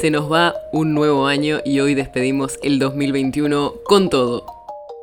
[0.00, 4.44] Se nos va un nuevo año y hoy despedimos el 2021 con todo.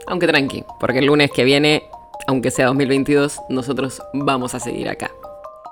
[0.05, 1.81] Aunque tranqui, porque el lunes que viene,
[2.27, 5.09] aunque sea 2022, nosotros vamos a seguir acá.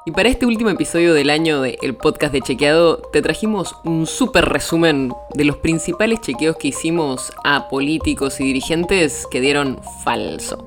[0.08, 4.46] Y para este último episodio del año del podcast de Chequeado, te trajimos un súper
[4.46, 10.66] resumen de los principales chequeos que hicimos a políticos y dirigentes que dieron falso.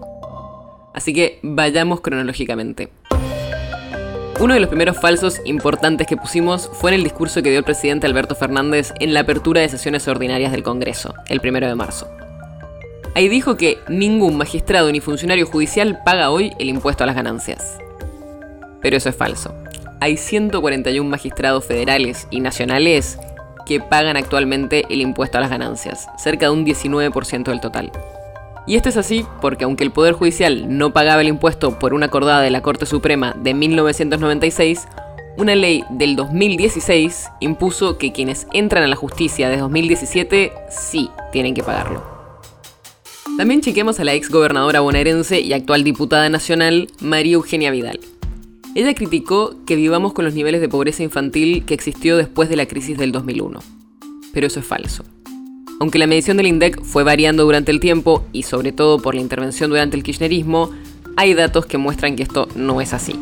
[0.94, 2.88] Así que vayamos cronológicamente.
[4.40, 7.64] Uno de los primeros falsos importantes que pusimos fue en el discurso que dio el
[7.64, 12.10] presidente Alberto Fernández en la apertura de sesiones ordinarias del Congreso, el primero de marzo.
[13.14, 17.78] Ahí dijo que ningún magistrado ni funcionario judicial paga hoy el impuesto a las ganancias.
[18.82, 19.54] Pero eso es falso.
[20.00, 23.18] Hay 141 magistrados federales y nacionales
[23.64, 27.92] que pagan actualmente el impuesto a las ganancias, cerca de un 19% del total.
[28.66, 32.06] Y esto es así porque aunque el Poder Judicial no pagaba el impuesto por una
[32.06, 34.86] acordada de la Corte Suprema de 1996,
[35.36, 41.54] una ley del 2016 impuso que quienes entran a la justicia de 2017 sí tienen
[41.54, 42.02] que pagarlo.
[43.36, 47.98] También chequeamos a la ex gobernadora bonaerense y actual diputada nacional, María Eugenia Vidal.
[48.76, 52.66] Ella criticó que vivamos con los niveles de pobreza infantil que existió después de la
[52.66, 53.60] crisis del 2001.
[54.32, 55.04] Pero eso es falso.
[55.80, 59.20] Aunque la medición del INDEC fue variando durante el tiempo y sobre todo por la
[59.20, 60.70] intervención durante el kirchnerismo,
[61.16, 63.18] hay datos que muestran que esto no es así.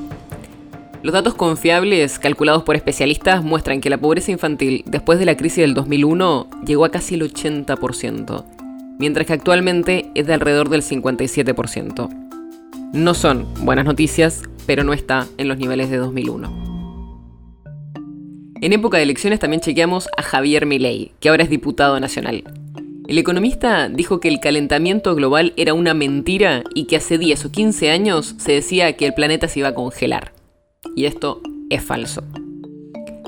[1.03, 5.58] Los datos confiables calculados por especialistas muestran que la pobreza infantil después de la crisis
[5.58, 8.45] del 2001 llegó a casi el 80%,
[8.98, 12.08] mientras que actualmente es de alrededor del 57%.
[12.92, 16.61] No son buenas noticias, pero no está en los niveles de 2001.
[18.62, 22.45] En época de elecciones también chequeamos a Javier Milei, que ahora es diputado nacional.
[23.08, 27.50] El economista dijo que el calentamiento global era una mentira y que hace 10 o
[27.50, 30.33] 15 años se decía que el planeta se iba a congelar.
[30.95, 31.40] Y esto
[31.70, 32.23] es falso.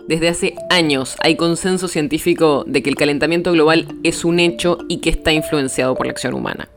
[0.07, 4.99] Desde hace años hay consenso científico de que el calentamiento global es un hecho y
[4.99, 6.69] que está influenciado por la acción humana.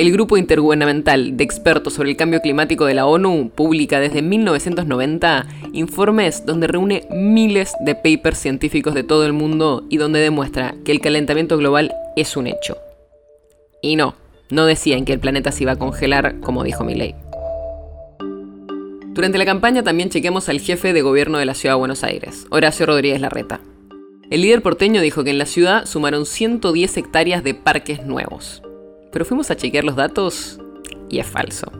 [0.00, 5.46] El Grupo Intergubernamental de Expertos sobre el Cambio Climático de la ONU publica desde 1990
[5.74, 10.92] informes donde reúne miles de papers científicos de todo el mundo y donde demuestra que
[10.92, 12.78] el calentamiento global es un hecho.
[13.82, 14.14] Y no,
[14.48, 17.14] no decían que el planeta se iba a congelar como dijo Milley.
[19.08, 22.46] Durante la campaña también chequeamos al jefe de gobierno de la ciudad de Buenos Aires,
[22.48, 23.60] Horacio Rodríguez Larreta.
[24.30, 28.62] El líder porteño dijo que en la ciudad sumaron 110 hectáreas de parques nuevos
[29.12, 30.60] pero fuimos a chequear los datos
[31.08, 31.70] y es falso.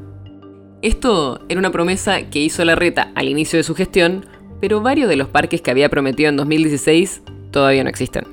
[0.82, 4.24] Esto era una promesa que hizo la reta al inicio de su gestión,
[4.60, 8.24] pero varios de los parques que había prometido en 2016 todavía no existen.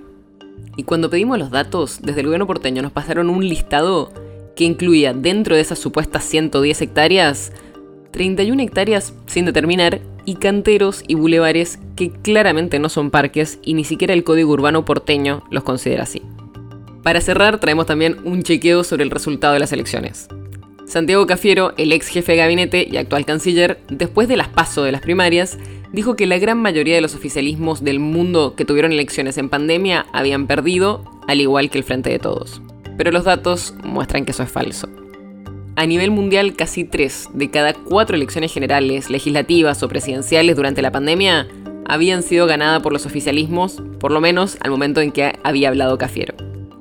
[0.77, 4.13] Y cuando pedimos los datos, desde el gobierno porteño nos pasaron un listado
[4.55, 7.51] que incluía dentro de esas supuestas 110 hectáreas,
[8.11, 13.83] 31 hectáreas sin determinar y canteros y bulevares que claramente no son parques y ni
[13.83, 16.21] siquiera el código urbano porteño los considera así.
[17.07, 20.27] Para cerrar, traemos también un chequeo sobre el resultado de las elecciones.
[20.85, 24.91] Santiago Cafiero, el ex jefe de gabinete y actual canciller, después de las pasos de
[24.91, 25.57] las primarias,
[25.93, 30.05] dijo que la gran mayoría de los oficialismos del mundo que tuvieron elecciones en pandemia
[30.11, 32.61] habían perdido, al igual que el Frente de Todos.
[32.97, 34.89] Pero los datos muestran que eso es falso.
[35.77, 40.91] A nivel mundial, casi 3 de cada 4 elecciones generales, legislativas o presidenciales durante la
[40.91, 41.47] pandemia
[41.85, 45.97] habían sido ganadas por los oficialismos, por lo menos al momento en que había hablado
[45.97, 46.46] Cafiero.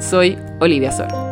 [0.00, 1.25] Soy Olivia Sor.